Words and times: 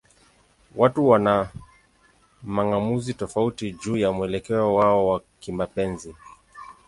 Watu 0.75 1.07
wana 1.09 1.49
mang'amuzi 2.43 3.13
tofauti 3.13 3.71
juu 3.71 3.97
ya 3.97 4.11
mwelekeo 4.11 4.75
wao 4.75 5.07
wa 5.07 5.21
kimapenzi. 5.39 6.15